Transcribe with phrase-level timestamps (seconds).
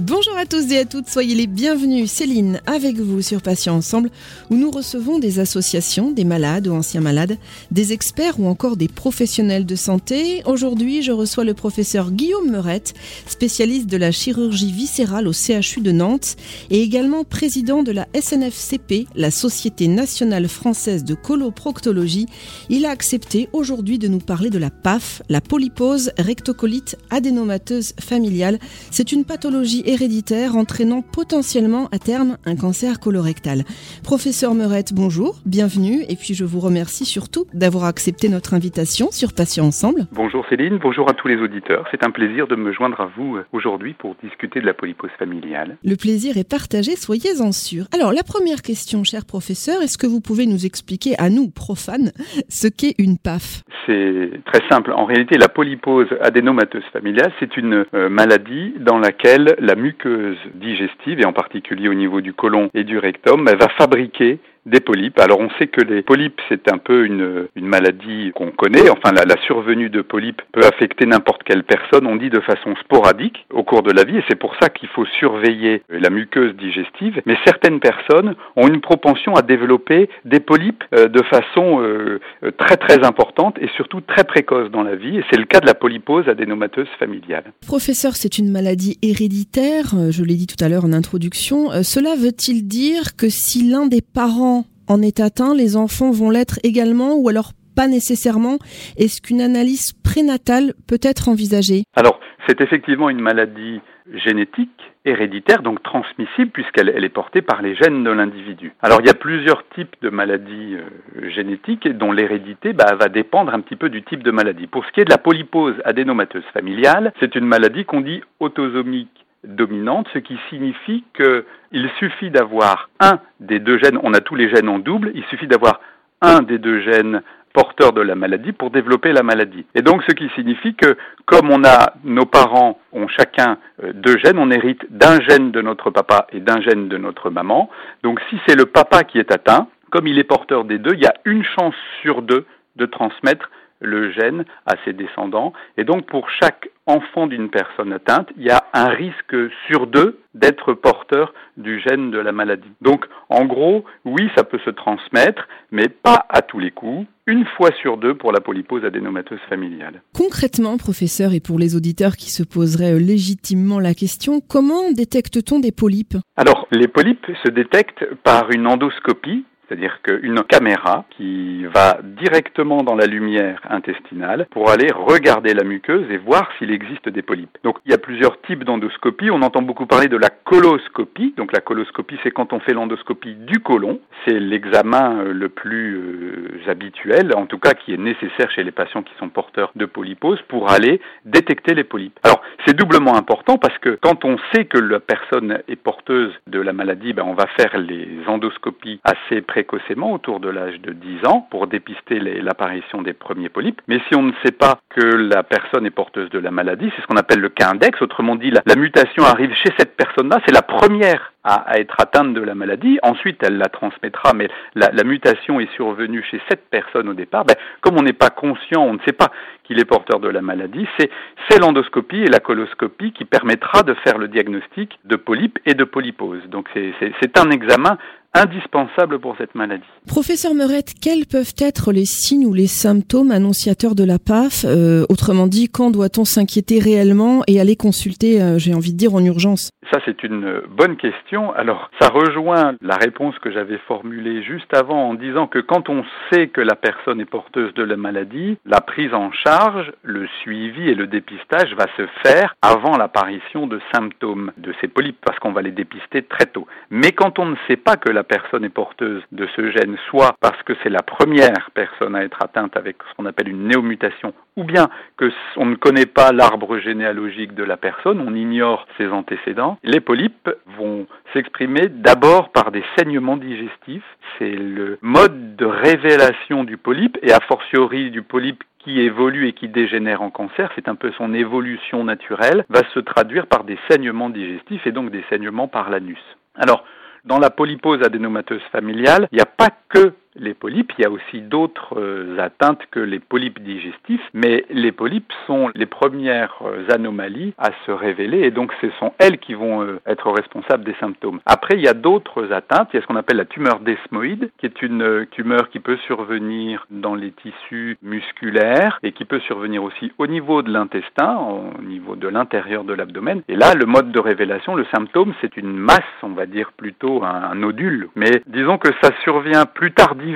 [0.00, 2.08] Bonjour à tous et à toutes, soyez les bienvenus.
[2.08, 4.10] Céline avec vous sur Patients Ensemble
[4.48, 7.36] où nous recevons des associations, des malades ou anciens malades,
[7.72, 10.42] des experts ou encore des professionnels de santé.
[10.46, 12.94] Aujourd'hui, je reçois le professeur Guillaume Meurette,
[13.26, 16.36] spécialiste de la chirurgie viscérale au CHU de Nantes
[16.70, 22.26] et également président de la SNFCP, la Société nationale française de coloproctologie.
[22.68, 28.60] Il a accepté aujourd'hui de nous parler de la PAF, la polypose rectocolite adénomateuse familiale.
[28.92, 33.64] C'est une pathologie héréditaire entraînant potentiellement à terme un cancer colorectal.
[34.04, 39.32] Professeur Meurette, bonjour, bienvenue et puis je vous remercie surtout d'avoir accepté notre invitation sur
[39.32, 40.06] Patients Ensemble.
[40.12, 41.86] Bonjour Céline, bonjour à tous les auditeurs.
[41.90, 45.10] C'est un plaisir de me joindre à vous euh, aujourd'hui pour discuter de la polypose
[45.18, 45.78] familiale.
[45.82, 47.86] Le plaisir est partagé, soyez-en sûrs.
[47.94, 52.12] Alors la première question, cher professeur, est-ce que vous pouvez nous expliquer à nous, profanes,
[52.50, 53.62] ce qu'est une PAF?
[53.86, 54.92] C'est très simple.
[54.92, 61.20] En réalité, la polypose adénomateuse familiale, c'est une euh, maladie dans laquelle la muqueuse digestive,
[61.20, 65.18] et en particulier au niveau du côlon et du rectum, elle va fabriquer des polypes.
[65.18, 68.88] Alors on sait que les polypes, c'est un peu une, maladie qu'on connaît.
[68.88, 72.06] Enfin, la, survenue de polypes peut affecter n'importe quelle personne.
[72.06, 74.88] On dit de façon sporadique au cours de la vie, et c'est pour ça qu'il
[74.88, 77.20] faut surveiller la muqueuse digestive.
[77.26, 82.20] Mais certaines personnes ont une propension à développer des polypes euh, de façon euh,
[82.58, 85.18] très très importante et surtout très précoce dans la vie.
[85.18, 87.44] Et c'est le cas de la polypose adénomateuse familiale.
[87.66, 89.94] Professeur, c'est une maladie héréditaire.
[89.94, 91.70] euh, Je l'ai dit tout à l'heure en introduction.
[91.72, 94.57] Euh, Cela veut-il dire que si l'un des parents
[94.88, 98.58] en est atteint, les enfants vont l'être également ou alors pas nécessairement?
[98.96, 101.84] Est-ce qu'une analyse prénatale peut être envisagée?
[101.94, 103.80] Alors, c'est effectivement une maladie
[104.24, 104.70] génétique,
[105.04, 108.72] héréditaire, donc transmissible, puisqu'elle elle est portée par les gènes de l'individu.
[108.82, 113.52] Alors, il y a plusieurs types de maladies euh, génétiques dont l'hérédité bah, va dépendre
[113.54, 114.66] un petit peu du type de maladie.
[114.66, 119.26] Pour ce qui est de la polypose adénomateuse familiale, c'est une maladie qu'on dit autosomique
[119.44, 124.48] dominante, ce qui signifie qu'il suffit d'avoir un des deux gènes, on a tous les
[124.48, 125.80] gènes en double, il suffit d'avoir
[126.20, 129.64] un des deux gènes porteurs de la maladie pour développer la maladie.
[129.74, 133.58] Et donc ce qui signifie que comme on a nos parents ont chacun
[133.94, 137.70] deux gènes, on hérite d'un gène de notre papa et d'un gène de notre maman.
[138.02, 141.00] Donc si c'est le papa qui est atteint, comme il est porteur des deux, il
[141.00, 142.44] y a une chance sur deux
[142.76, 145.52] de transmettre le gène à ses descendants.
[145.76, 149.36] Et donc pour chaque enfant d'une personne atteinte, il y a un risque
[149.68, 152.72] sur deux d'être porteur du gène de la maladie.
[152.80, 157.44] Donc en gros, oui, ça peut se transmettre, mais pas à tous les coups, une
[157.56, 160.02] fois sur deux pour la polypose adénomateuse familiale.
[160.16, 165.72] Concrètement, professeur, et pour les auditeurs qui se poseraient légitimement la question, comment détecte-t-on des
[165.72, 166.16] polypes?
[166.36, 172.94] Alors, les polypes se détectent par une endoscopie c'est-à-dire qu'une caméra qui va directement dans
[172.94, 177.56] la lumière intestinale pour aller regarder la muqueuse et voir s'il existe des polypes.
[177.64, 179.30] Donc il y a plusieurs types d'endoscopie.
[179.30, 181.34] On entend beaucoup parler de la coloscopie.
[181.36, 184.00] Donc la coloscopie, c'est quand on fait l'endoscopie du côlon.
[184.26, 189.02] C'est l'examen le plus euh, habituel, en tout cas qui est nécessaire chez les patients
[189.02, 192.18] qui sont porteurs de polypose pour aller détecter les polypes.
[192.24, 196.60] Alors c'est doublement important parce que quand on sait que la personne est porteuse de
[196.60, 201.26] la maladie, ben, on va faire les endoscopies assez précocement, autour de l'âge de 10
[201.26, 203.80] ans, pour dépister l'apparition des premiers polypes.
[203.88, 207.02] Mais si on ne sait pas que la personne est porteuse de la maladie, c'est
[207.02, 208.00] ce qu'on appelle le cas index.
[208.00, 212.40] Autrement dit, la, mutation arrive chez cette personne-là, c'est la première à, être atteinte de
[212.40, 213.00] la maladie.
[213.02, 217.44] Ensuite, elle la transmettra, mais la, la mutation est survenue chez cette personne au départ.
[217.44, 219.32] Ben, comme on n'est pas conscient, on ne sait pas
[219.64, 224.16] qu'il est porteur de la maladie, c'est l'endoscopie et la coloscopie qui permettra de faire
[224.16, 226.42] le diagnostic de polype et de polypose.
[226.48, 227.98] Donc c'est un examen
[228.38, 229.84] indispensable pour cette maladie.
[230.06, 235.04] Professeur Meurette, quels peuvent être les signes ou les symptômes annonciateurs de la PAF euh,
[235.08, 239.24] Autrement dit, quand doit-on s'inquiéter réellement et aller consulter, euh, j'ai envie de dire, en
[239.24, 239.70] urgence?
[239.92, 241.52] Ça, c'est une bonne question.
[241.54, 246.04] Alors, ça rejoint la réponse que j'avais formulée juste avant en disant que quand on
[246.30, 250.88] sait que la personne est porteuse de la maladie, la prise en charge, le suivi
[250.88, 255.52] et le dépistage va se faire avant l'apparition de symptômes de ces polypes parce qu'on
[255.52, 256.66] va les dépister très tôt.
[256.90, 260.34] Mais quand on ne sait pas que la personne est porteuse de ce gène, soit
[260.40, 264.32] parce que c'est la première personne à être atteinte avec ce qu'on appelle une néomutation,
[264.56, 269.08] ou bien que on ne connaît pas l'arbre généalogique de la personne, on ignore ses
[269.08, 274.04] antécédents, les polypes vont s'exprimer d'abord par des saignements digestifs.
[274.38, 279.52] C'est le mode de révélation du polype et a fortiori du polype qui évolue et
[279.52, 283.78] qui dégénère en cancer, c'est un peu son évolution naturelle, va se traduire par des
[283.90, 286.22] saignements digestifs et donc des saignements par l'anus.
[286.54, 286.84] Alors,
[287.28, 290.92] dans la polypose adénomateuse familiale, il n'y a pas que les polypes.
[290.98, 295.70] Il y a aussi d'autres euh, atteintes que les polypes digestifs, mais les polypes sont
[295.74, 300.00] les premières euh, anomalies à se révéler et donc ce sont elles qui vont euh,
[300.06, 301.40] être responsables des symptômes.
[301.46, 302.88] Après, il y a d'autres atteintes.
[302.92, 305.98] Il y a ce qu'on appelle la tumeur desmoïde, qui est une tumeur qui peut
[306.06, 311.82] survenir dans les tissus musculaires et qui peut survenir aussi au niveau de l'intestin, au
[311.82, 313.42] niveau de l'intérieur de l'abdomen.
[313.48, 317.22] Et là, le mode de révélation, le symptôme, c'est une masse, on va dire plutôt
[317.24, 318.08] un, nodule.
[318.14, 320.27] Mais disons que ça survient plus tardivement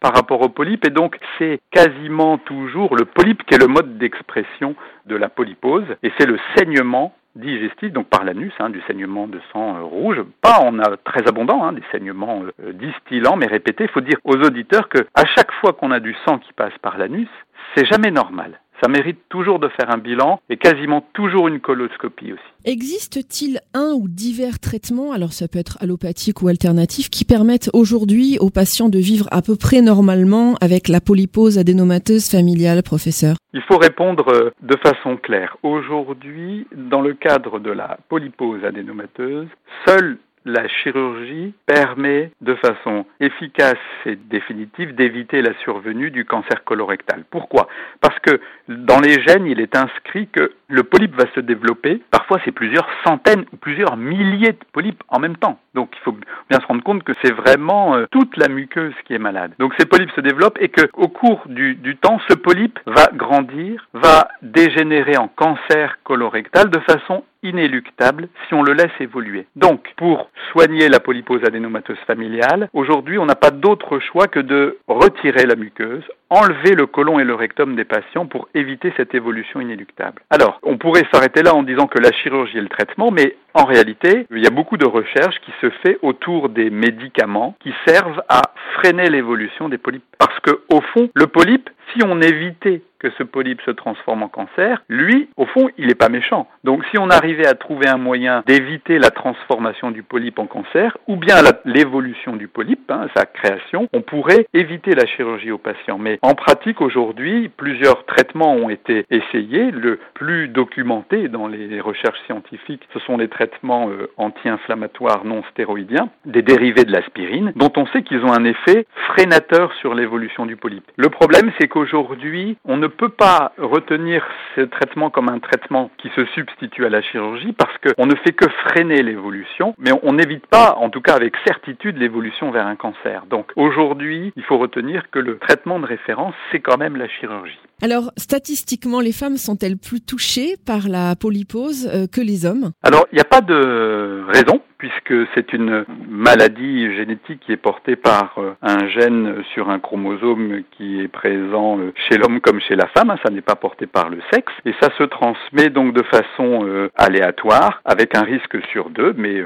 [0.00, 3.98] par rapport au polype et donc c'est quasiment toujours le polype qui est le mode
[3.98, 4.74] d'expression
[5.06, 9.40] de la polypose et c'est le saignement digestif, donc par l'anus, hein, du saignement de
[9.52, 10.22] sang euh, rouge.
[10.42, 13.84] Pas en a très abondant, hein, des saignements euh, distillants, mais répétés.
[13.84, 16.76] Il faut dire aux auditeurs que à chaque fois qu'on a du sang qui passe
[16.82, 17.28] par l'anus,
[17.74, 22.32] c'est jamais normal ça mérite toujours de faire un bilan et quasiment toujours une coloscopie
[22.32, 22.42] aussi.
[22.64, 28.38] Existe-t-il un ou divers traitements, alors ça peut être allopathique ou alternatif, qui permettent aujourd'hui
[28.40, 33.36] aux patients de vivre à peu près normalement avec la polypose adénomateuse familiale, professeur?
[33.54, 35.56] Il faut répondre euh, de façon claire.
[35.62, 39.48] Aujourd'hui, dans le cadre de la polypose adénomateuse,
[39.86, 47.24] seul la chirurgie permet de façon efficace et définitive d'éviter la survenue du cancer colorectal.
[47.30, 47.68] Pourquoi?
[48.00, 52.02] Parce que dans les gènes, il est inscrit que le polype va se développer.
[52.44, 55.58] C'est plusieurs centaines ou plusieurs milliers de polypes en même temps.
[55.74, 56.16] Donc, il faut
[56.50, 59.52] bien se rendre compte que c'est vraiment euh, toute la muqueuse qui est malade.
[59.58, 63.88] Donc, ces polypes se développent et que, au cours du, temps, ce polype va grandir,
[63.94, 69.46] va dégénérer en cancer colorectal de façon inéluctable si on le laisse évoluer.
[69.56, 74.78] Donc, pour soigner la polypose adénomateuse familiale, aujourd'hui, on n'a pas d'autre choix que de
[74.86, 79.60] retirer la muqueuse, enlever le côlon et le rectum des patients pour éviter cette évolution
[79.60, 80.22] inéluctable.
[80.30, 83.64] Alors, on pourrait s'arrêter là en disant que la chirurgie est le traitement, mais en
[83.64, 88.22] réalité, il y a beaucoup de recherches qui se fait autour des médicaments qui servent
[88.28, 88.42] à
[88.74, 90.04] freiner l'évolution des polypes.
[90.18, 94.28] Parce que, au fond, le polype, si on évitait que ce polype se transforme en
[94.28, 96.46] cancer, lui, au fond, il n'est pas méchant.
[96.62, 100.96] Donc si on arrivait à trouver un moyen d'éviter la transformation du polype en cancer,
[101.08, 105.98] ou bien l'évolution du polype, hein, sa création, on pourrait éviter la chirurgie au patient.
[105.98, 109.70] Mais en pratique, aujourd'hui, plusieurs traitements ont été essayés.
[109.72, 116.08] Le plus documenté dans les recherches scientifiques, ce sont les traitements euh, anti-inflammatoires non stéroïdiens,
[116.24, 120.56] des dérivés de l'aspirine, dont on sait qu'ils ont un effet freinateur sur l'évolution du
[120.56, 120.84] polype.
[120.96, 124.24] Le problème, c'est qu'aujourd'hui, on ne peut pas retenir
[124.54, 128.32] ce traitement comme un traitement qui se substitue à la chirurgie parce qu'on ne fait
[128.32, 132.76] que freiner l'évolution, mais on n'évite pas, en tout cas avec certitude, l'évolution vers un
[132.76, 133.24] cancer.
[133.28, 137.58] Donc aujourd'hui, il faut retenir que le traitement de référence, c'est quand même la chirurgie.
[137.82, 142.70] Alors, statistiquement, les femmes sont-elles plus touchées par la polypose euh, que les hommes?
[142.82, 147.94] Alors, il n'y a pas de raison puisque c'est une maladie génétique qui est portée
[147.94, 152.74] par euh, un gène sur un chromosome qui est présent euh, chez l'homme comme chez
[152.74, 155.94] la femme, hein, ça n'est pas porté par le sexe, et ça se transmet donc
[155.94, 159.42] de façon euh, aléatoire, avec un risque sur deux, mais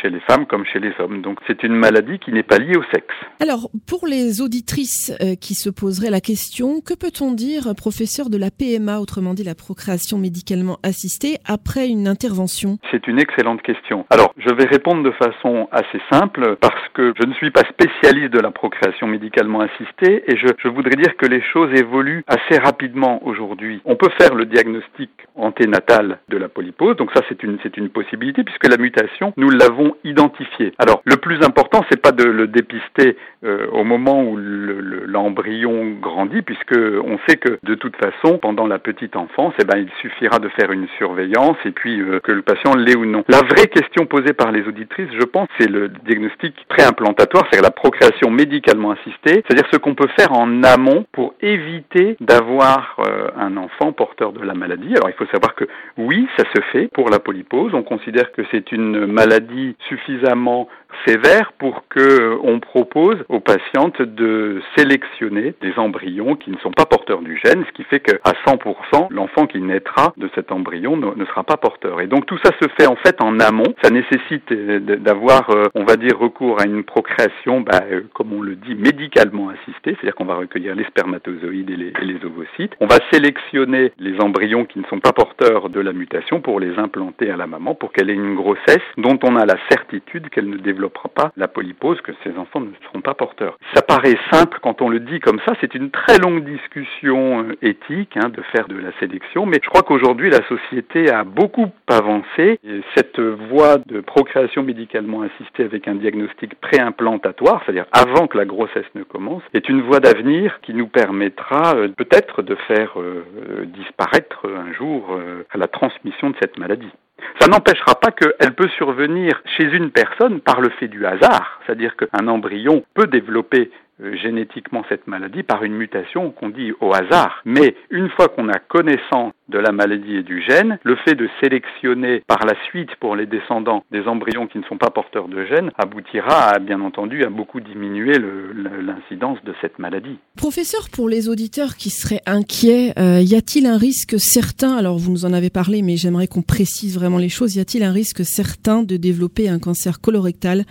[0.00, 1.22] chez les femmes comme chez les hommes.
[1.22, 3.14] Donc c'est une maladie qui n'est pas liée au sexe.
[3.40, 8.50] Alors, pour les auditrices qui se poseraient la question, que peut-on dire, professeur, de la
[8.50, 12.78] PMA, autrement dit la procréation médicalement assistée, après une intervention?
[12.90, 14.06] C'est une excellente question.
[14.10, 18.32] Alors, je vais répondre de façon assez simple parce que je ne suis pas spécialiste
[18.32, 22.58] de la procréation médicalement assistée et je, je voudrais dire que les choses évoluent assez
[22.58, 22.73] rapidement
[23.22, 23.80] aujourd'hui.
[23.84, 27.88] On peut faire le diagnostic anténatal de la polypose, donc ça c'est une c'est une
[27.88, 30.72] possibilité puisque la mutation nous l'avons identifiée.
[30.78, 36.00] Alors le plus important c'est pas de le dépister euh, au moment où l'embryon le,
[36.00, 39.90] grandit puisque on sait que de toute façon pendant la petite enfance eh ben il
[40.00, 43.24] suffira de faire une surveillance et puis euh, que le patient l'ait ou non.
[43.28, 47.70] La vraie question posée par les auditrices, je pense, c'est le diagnostic préimplantatoire, c'est-à-dire la
[47.70, 53.56] procréation médicalement assistée, c'est-à-dire ce qu'on peut faire en amont pour éviter d'avoir euh, un
[53.56, 54.94] enfant porteur de la maladie.
[54.96, 55.64] Alors il faut savoir que
[55.98, 57.74] oui, ça se fait pour la polypose.
[57.74, 60.68] On considère que c'est une maladie suffisamment
[61.06, 66.70] sévère pour que euh, on propose aux patientes de sélectionner des embryons qui ne sont
[66.70, 70.96] pas porteurs du gène, ce qui fait qu'à 100%, l'enfant qui naîtra de cet embryon
[70.96, 72.00] ne, sera pas porteur.
[72.00, 73.74] Et donc tout ça se fait en fait en amont.
[73.82, 77.80] Ça nécessite euh, d'avoir, euh, on va dire, recours à une procréation, bah,
[78.12, 82.04] comme on le dit, médicalement assistée, c'est-à-dire qu'on va recueillir les spermatozoïdes et les, et
[82.04, 82.74] les ovocytes.
[82.80, 86.78] On va sélectionner les embryons qui ne sont pas porteurs de la mutation pour les
[86.78, 90.48] implanter à la maman pour qu'elle ait une grossesse dont on a la certitude qu'elle
[90.48, 93.58] ne développe développera pas la polypose, que ces enfants ne seront pas porteurs.
[93.74, 97.56] Ça paraît simple quand on le dit comme ça, c'est une très longue discussion euh,
[97.62, 101.70] éthique hein, de faire de la sélection, mais je crois qu'aujourd'hui la société a beaucoup
[101.88, 102.58] avancé.
[102.64, 108.44] Et cette voie de procréation médicalement assistée avec un diagnostic préimplantatoire, c'est-à-dire avant que la
[108.44, 113.24] grossesse ne commence, est une voie d'avenir qui nous permettra euh, peut-être de faire euh,
[113.66, 115.18] disparaître un jour
[115.54, 116.90] la transmission de cette maladie.
[117.40, 121.96] Ça n'empêchera pas qu'elle peut survenir chez une personne par le fait du hasard, c'est-à-dire
[121.96, 123.70] qu'un embryon peut développer
[124.02, 127.40] euh, génétiquement cette maladie par une mutation qu'on dit au hasard.
[127.44, 131.28] Mais une fois qu'on a connaissance de la maladie et du gène, le fait de
[131.40, 135.44] sélectionner par la suite pour les descendants des embryons qui ne sont pas porteurs de
[135.44, 140.18] gènes aboutira à, bien entendu à beaucoup diminuer l'incidence de cette maladie.
[140.36, 145.10] Professeur, pour les auditeurs qui seraient inquiets, euh, y a-t-il un risque certain, alors vous
[145.10, 148.24] nous en avez parlé, mais j'aimerais qu'on précise vraiment les choses, y a-t-il un risque
[148.24, 150.62] certain de développer un cancer colorectal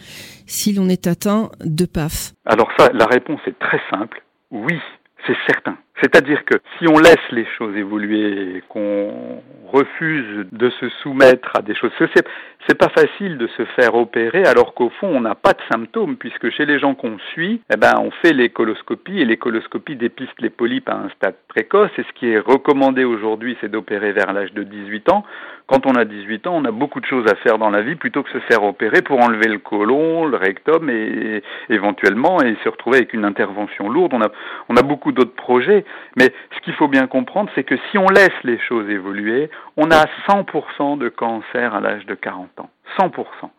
[0.48, 2.34] si l'on est atteint de PAF?
[2.46, 4.22] Alors ça, la réponse est très simple.
[4.52, 4.80] Oui,
[5.26, 5.78] c'est certain.
[6.02, 11.76] C'est-à-dire que si on laisse les choses évoluer, qu'on refuse de se soumettre à des
[11.76, 15.62] choses, c'est, pas facile de se faire opérer alors qu'au fond on n'a pas de
[15.72, 19.38] symptômes puisque chez les gens qu'on suit, eh ben on fait les coloscopies et les
[19.38, 23.70] coloscopies dépistent les polypes à un stade précoce et ce qui est recommandé aujourd'hui c'est
[23.70, 25.24] d'opérer vers l'âge de 18 ans.
[25.68, 27.96] Quand on a 18 ans, on a beaucoup de choses à faire dans la vie
[27.96, 32.70] plutôt que se faire opérer pour enlever le côlon, le rectum et, éventuellement et se
[32.70, 34.14] retrouver avec une intervention lourde.
[34.14, 35.83] On a beaucoup d'autres projets
[36.16, 39.92] mais ce qu'il faut bien comprendre, c'est que si on laisse les choses évoluer, on
[39.92, 42.70] a 100% de cancer à l'âge de 40 ans.
[42.98, 43.50] 100%.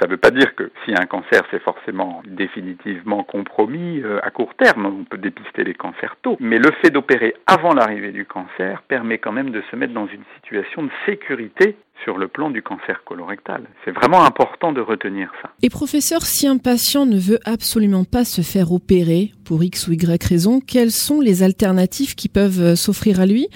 [0.00, 4.30] Ça ne veut pas dire que si un cancer c'est forcément définitivement compromis euh, à
[4.30, 8.24] court terme, on peut dépister les cancers tôt, mais le fait d'opérer avant l'arrivée du
[8.24, 12.50] cancer permet quand même de se mettre dans une situation de sécurité sur le plan
[12.50, 13.62] du cancer colorectal.
[13.84, 15.50] C'est vraiment important de retenir ça.
[15.62, 19.92] Et professeur, si un patient ne veut absolument pas se faire opérer pour X ou
[19.92, 23.48] Y raison, quelles sont les alternatives qui peuvent euh, s'offrir à lui?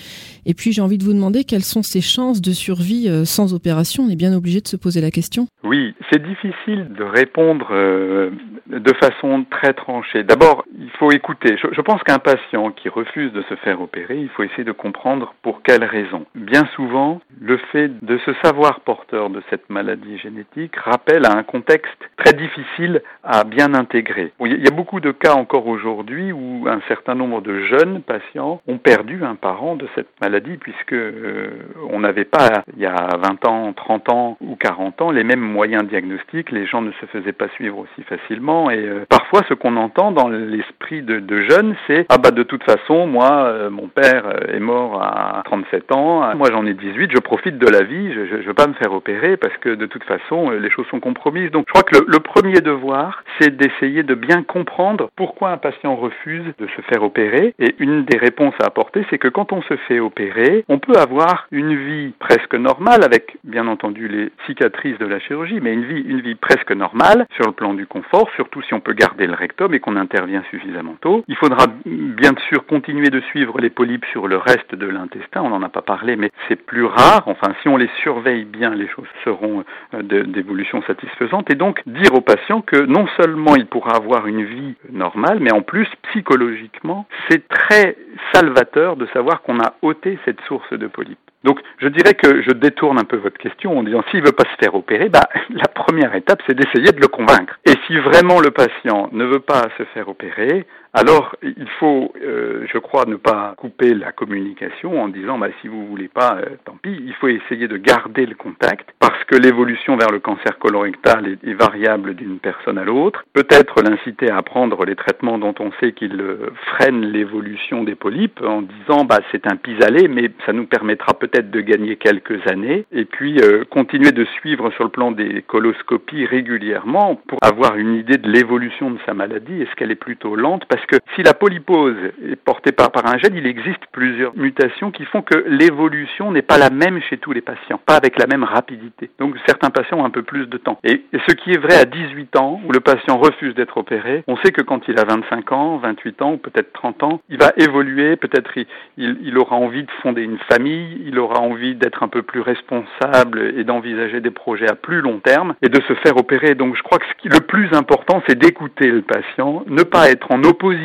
[0.45, 3.55] Et puis j'ai envie de vous demander quelles sont ses chances de survie euh, sans
[3.55, 4.05] opération?
[4.05, 5.47] On est bien obligé de se poser la question.
[5.65, 8.31] Oui, c'est difficile de répondre euh,
[8.69, 10.23] de façon très tranchée.
[10.23, 11.57] D'abord, il faut écouter.
[11.61, 14.73] Je, je pense qu'un patient qui refuse de se faire opérer, il faut essayer de
[14.73, 16.27] comprendre pour quelles raisons.
[16.35, 21.43] Bien souvent, le fait de se savoir porteur de cette maladie génétique rappelle à un
[21.43, 24.33] contexte très difficile à bien intégrer.
[24.41, 28.61] Il y a beaucoup de cas encore aujourd'hui où un certain nombre de jeunes patients
[28.67, 31.51] ont perdu un parent de cette maladie puisque euh,
[31.91, 35.41] on n'avait pas il y a 20 ans, 30 ans ou 40 ans les mêmes
[35.41, 39.55] moyens diagnostiques, les gens ne se faisaient pas suivre aussi facilement et euh, parfois ce
[39.55, 43.89] qu'on entend dans l'esprit de, jeunes c'est ah bah de toute façon moi euh, mon
[43.89, 48.13] père est mort à 37 ans, moi j'en ai 18, je profite de la vie,
[48.25, 50.87] je ne veux pas me faire opérer parce que de toute façon, euh, les choses
[50.87, 51.51] sont compromises.
[51.51, 55.95] Donc je crois que le, premier devoir, c'est d'essayer de bien comprendre pourquoi un patient
[55.97, 57.55] refuse de se faire opérer.
[57.59, 60.97] Et une des réponses à apporter, c'est que quand on se fait opérer, on peut
[60.97, 65.85] avoir une vie presque normale avec, bien entendu, les cicatrices de la chirurgie, mais une
[65.85, 69.27] vie, une vie presque normale sur le plan du confort, surtout si on peut garder
[69.27, 71.25] le rectum et qu'on intervient suffisamment tôt.
[71.29, 75.43] Il faudra bien sûr continuer de suivre les polypes sur le reste de l'intestin.
[75.43, 77.25] On n'en a pas parlé, mais c'est plus rare.
[77.27, 81.51] Enfin, si on les surveille bien, les choses seront euh, d'évolution satisfaisante.
[81.51, 85.53] Et donc dire au patient que non seulement il pourra avoir une vie normale, mais
[85.53, 87.97] en plus psychologiquement, c'est très
[88.33, 91.19] salvateur de savoir qu'on a ôté cette source de polype.
[91.43, 94.49] Donc je dirais que je détourne un peu votre question en disant s'il veut pas
[94.51, 97.59] se faire opérer, bah, la première étape c'est d'essayer de le convaincre.
[97.65, 100.65] Et si vraiment le patient ne veut pas se faire opérer,
[100.99, 105.69] alors, il faut, euh, je crois, ne pas couper la communication en disant, bah, si
[105.69, 106.99] vous voulez pas, euh, tant pis.
[107.05, 111.53] Il faut essayer de garder le contact parce que l'évolution vers le cancer colorectal est,
[111.53, 113.27] variable d'une personne à l'autre.
[113.35, 118.41] Peut-être l'inciter à prendre les traitements dont on sait qu'ils euh, freinent l'évolution des polypes
[118.43, 122.87] en disant, bah, c'est un pis-aller, mais ça nous permettra peut-être de gagner quelques années.
[122.91, 123.39] Et puis,
[123.69, 128.91] continuer de suivre sur le plan des coloscopies régulièrement pour avoir une idée de l'évolution
[128.91, 129.61] de sa maladie.
[129.61, 130.65] Est-ce qu'elle est plutôt lente?
[130.87, 131.97] Que si la polypose
[132.31, 136.59] est portée par, un gène, il existe plusieurs mutations qui font que l'évolution n'est pas
[136.59, 139.11] la même chez tous les patients, pas avec la même rapidité.
[139.19, 140.79] Donc certains patients ont un peu plus de temps.
[140.85, 144.37] Et, ce qui est vrai à 18 ans, où le patient refuse d'être opéré, on
[144.39, 147.53] sait que quand il a 25 ans, 28 ans ou peut-être 30 ans, il va
[147.57, 148.51] évoluer, peut-être
[148.97, 153.55] il, aura envie de fonder une famille, il aura envie d'être un peu plus responsable
[153.57, 156.55] et d'envisager des projets à plus long terme et de se faire opérer.
[156.55, 160.43] Donc je crois que le plus important, c'est d'écouter le patient, ne pas être en
[160.45, 160.76] opposition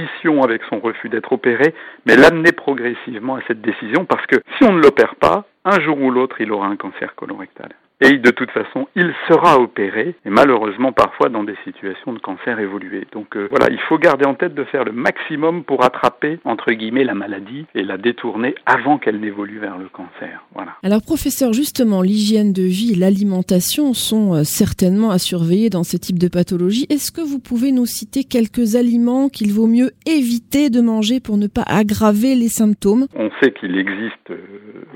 [0.44, 1.74] avec son refus d'être opéré,
[2.06, 6.00] mais l'amener progressivement à cette décision parce que si on ne l'opère pas, un jour
[6.02, 7.70] ou l'autre, il aura un cancer colorectal.
[8.02, 12.60] Et de toute façon, il sera opéré, et malheureusement parfois dans des situations de cancer
[12.60, 13.06] évolué.
[13.12, 16.72] Donc euh, voilà, il faut garder en tête de faire le maximum pour attraper, entre
[16.72, 20.44] guillemets, la maladie et la détourner avant qu'elle n'évolue vers le cancer.
[20.56, 20.72] Voilà.
[20.84, 25.98] Alors professeur, justement, l'hygiène de vie et l'alimentation sont euh, certainement à surveiller dans ce
[25.98, 26.88] type de pathologie.
[26.90, 31.38] Est-ce que vous pouvez nous citer quelques aliments qu'il vaut mieux éviter de manger pour
[31.38, 33.06] ne pas aggraver les symptômes?
[33.16, 34.38] On sait qu'il existe euh,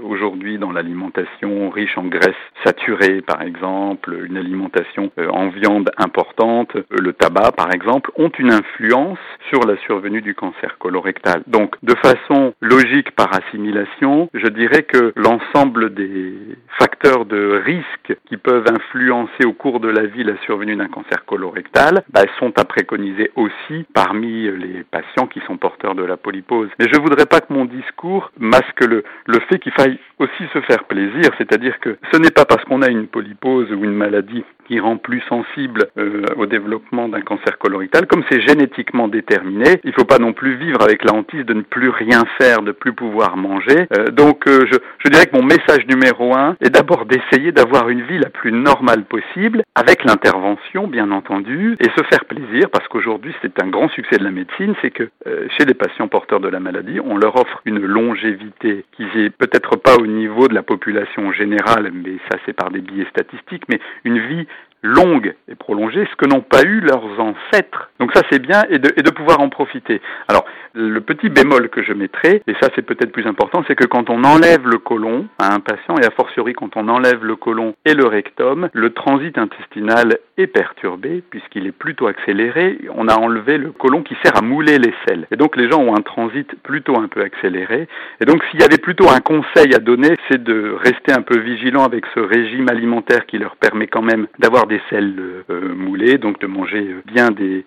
[0.04, 2.34] aujourd'hui dans l'alimentation riche en graisses
[2.64, 2.95] saturées,
[3.26, 9.20] par exemple, une alimentation euh, en viande importante, le tabac, par exemple, ont une influence
[9.50, 11.44] sur la survenue du cancer colorectal.
[11.48, 16.34] Donc, de façon logique par assimilation, je dirais que l'ensemble des
[16.80, 21.26] facteurs de risque qui peuvent influencer au cours de la vie la survenue d'un cancer
[21.26, 26.70] colorectal bah, sont à préconiser aussi parmi les patients qui sont porteurs de la polypose.
[26.80, 30.62] Mais je voudrais pas que mon discours masque le, le fait qu'il faille aussi se
[30.62, 34.80] faire plaisir, c'est-à-dire que ce n'est pas parce qu'on une polypose ou une maladie qui
[34.80, 39.94] rend plus sensible euh, au développement d'un cancer colorectal, comme c'est génétiquement déterminé, il ne
[39.94, 42.94] faut pas non plus vivre avec la hantise de ne plus rien faire, de plus
[42.94, 43.88] pouvoir manger.
[43.98, 47.90] Euh, donc euh, je, je dirais que mon message numéro un est d'abord d'essayer d'avoir
[47.90, 52.88] une vie la plus normale possible, avec l'intervention bien entendu, et se faire plaisir, parce
[52.88, 55.10] qu'aujourd'hui c'est un grand succès de la médecine, c'est que
[55.58, 59.76] chez les patients porteurs de la maladie, on leur offre une longévité qui est peut-être
[59.76, 63.80] pas au niveau de la population générale, mais ça c'est par des biais statistiques, mais
[64.06, 64.48] une vie
[64.86, 67.90] longue et prolongée, ce que n'ont pas eu leurs ancêtres.
[68.00, 70.02] Donc ça c'est bien et de, pouvoir en profiter.
[70.28, 73.86] Alors le petit bémol que je mettrai, et ça c'est peut-être plus important, c'est que
[73.86, 77.36] quand on enlève le côlon à un patient, et a fortiori quand on enlève le
[77.36, 82.78] côlon et le rectum, le transit intestinal est perturbé puisqu'il est plutôt accéléré.
[82.94, 85.28] On a enlevé le côlon qui sert à mouler les selles.
[85.32, 87.88] Et donc les gens ont un transit plutôt un peu accéléré.
[88.20, 91.40] Et donc s'il y avait plutôt un conseil à donner, c'est de rester un peu
[91.40, 96.18] vigilant avec ce régime alimentaire qui leur permet quand même d'avoir des selles euh, moulées,
[96.18, 97.66] donc de manger bien des,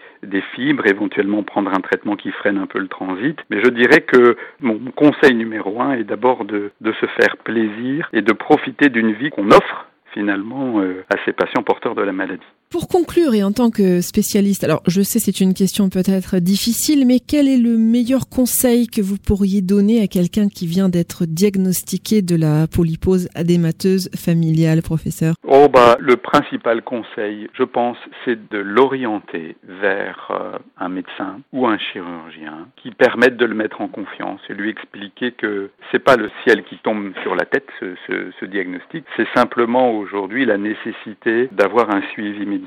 [0.55, 3.39] fibres, éventuellement prendre un traitement qui freine un peu le transit.
[3.51, 8.09] Mais je dirais que mon conseil numéro un est d'abord de, de se faire plaisir
[8.13, 12.13] et de profiter d'une vie qu'on offre finalement euh, à ces patients porteurs de la
[12.13, 12.43] maladie.
[12.71, 17.07] Pour conclure, et en tant que spécialiste, alors je sais c'est une question peut-être difficile,
[17.07, 21.25] mais quel est le meilleur conseil que vous pourriez donner à quelqu'un qui vient d'être
[21.25, 25.35] diagnostiqué de la polypose adémateuse familiale, professeur?
[25.45, 31.67] Oh bah le principal conseil, je pense, c'est de l'orienter vers euh, un médecin ou
[31.67, 36.17] un chirurgien qui permette de le mettre en confiance et lui expliquer que c'est pas
[36.17, 40.59] le ciel qui tombe sur la tête ce, ce, ce diagnostic, c'est simplement aujourd'hui la
[40.59, 42.58] nécessité d'avoir un suivi médical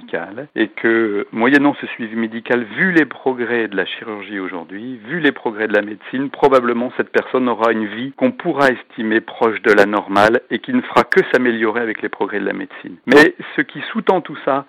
[0.55, 5.31] et que, moyennant ce suivi médical, vu les progrès de la chirurgie aujourd'hui, vu les
[5.31, 9.71] progrès de la médecine, probablement cette personne aura une vie qu'on pourra estimer proche de
[9.71, 12.97] la normale et qui ne fera que s'améliorer avec les progrès de la médecine.
[13.05, 14.65] Mais ce qui sous-tend tout ça,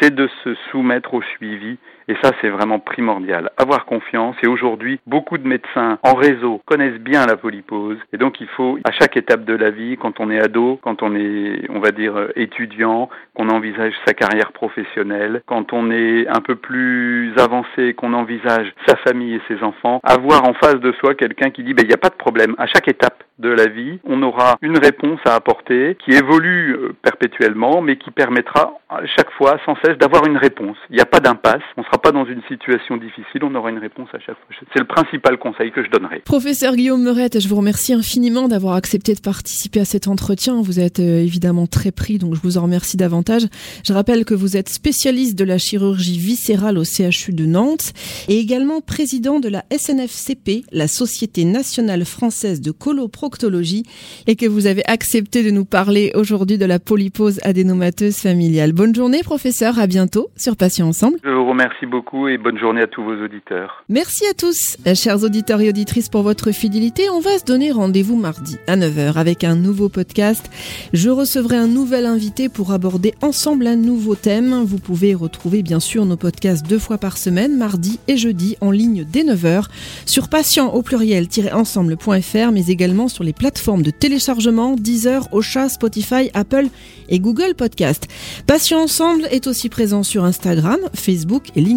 [0.00, 3.50] c'est de se soumettre au suivi et ça, c'est vraiment primordial.
[3.56, 4.36] Avoir confiance.
[4.42, 7.98] Et aujourd'hui, beaucoup de médecins en réseau connaissent bien la polypose.
[8.12, 11.02] Et donc, il faut, à chaque étape de la vie, quand on est ado, quand
[11.02, 16.40] on est, on va dire, étudiant, qu'on envisage sa carrière professionnelle, quand on est un
[16.40, 21.14] peu plus avancé, qu'on envisage sa famille et ses enfants, avoir en face de soi
[21.14, 22.54] quelqu'un qui dit, ben, il n'y a pas de problème.
[22.58, 26.92] À chaque étape de la vie, on aura une réponse à apporter qui évolue euh,
[27.02, 30.76] perpétuellement, mais qui permettra à chaque fois, sans cesse, d'avoir une réponse.
[30.90, 31.62] Il n'y a pas d'impasse.
[31.98, 34.66] Pas dans une situation difficile, on aura une réponse à chaque fois.
[34.72, 36.20] C'est le principal conseil que je donnerai.
[36.20, 40.60] Professeur Guillaume Meurette, je vous remercie infiniment d'avoir accepté de participer à cet entretien.
[40.62, 43.42] Vous êtes euh, évidemment très pris, donc je vous en remercie davantage.
[43.86, 47.92] Je rappelle que vous êtes spécialiste de la chirurgie viscérale au CHU de Nantes
[48.28, 53.84] et également président de la SNFCP, la Société nationale française de coloproctologie,
[54.26, 58.72] et que vous avez accepté de nous parler aujourd'hui de la polypose adénomateuse familiale.
[58.72, 59.78] Bonne journée, professeur.
[59.78, 61.18] À bientôt sur Patients Ensemble.
[61.24, 63.84] Je vous remercie beaucoup et bonne journée à tous vos auditeurs.
[63.88, 67.10] Merci à tous, chers auditeurs et auditrices, pour votre fidélité.
[67.10, 70.50] On va se donner rendez-vous mardi à 9h avec un nouveau podcast.
[70.92, 74.62] Je recevrai un nouvel invité pour aborder ensemble un nouveau thème.
[74.64, 78.70] Vous pouvez retrouver bien sûr nos podcasts deux fois par semaine, mardi et jeudi, en
[78.70, 79.66] ligne dès 9h,
[80.06, 86.66] sur patient au pluriel-ensemble.fr, mais également sur les plateformes de téléchargement Deezer, Ocha, Spotify, Apple
[87.08, 88.08] et Google Podcast.
[88.46, 91.73] Patient Ensemble est aussi présent sur Instagram, Facebook et LinkedIn,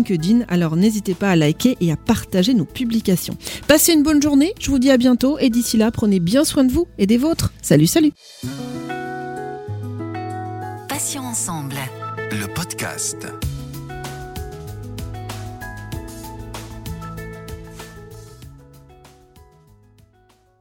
[0.47, 3.37] alors n'hésitez pas à liker et à partager nos publications.
[3.67, 6.63] Passez une bonne journée, je vous dis à bientôt et d'ici là, prenez bien soin
[6.63, 7.51] de vous et des vôtres.
[7.61, 8.11] Salut, salut
[10.87, 11.75] Patients ensemble.
[12.31, 13.27] Le podcast.